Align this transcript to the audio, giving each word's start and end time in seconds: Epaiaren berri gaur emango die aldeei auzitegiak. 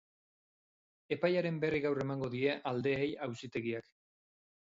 Epaiaren 1.15 1.59
berri 1.65 1.81
gaur 1.83 2.01
emango 2.05 2.31
die 2.35 2.55
aldeei 2.71 3.09
auzitegiak. 3.27 3.93